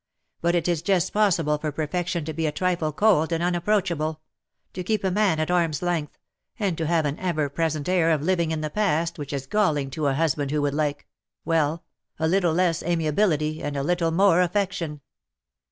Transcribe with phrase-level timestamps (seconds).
[0.41, 4.19] But it is just possible for perfection to be a trifle cold and unapproachable—
[4.73, 6.17] to keep a man at arm^s length—
[6.59, 9.91] and to have an ever present air of living in the past which is galling
[9.91, 11.05] to a husband who would like—
[11.45, 11.83] well—
[12.19, 15.01] a little less amiability, and a little more affection.